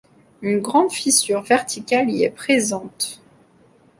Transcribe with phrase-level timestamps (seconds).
[0.41, 3.21] Une grande fissure verticale y est présente.